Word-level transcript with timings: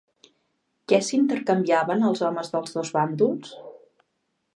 Què 0.91 0.99
s'intercanviaven 1.07 2.01
els 2.07 2.23
homes 2.29 2.49
dels 2.55 2.73
dos 2.79 2.93
bàndols? 2.97 3.53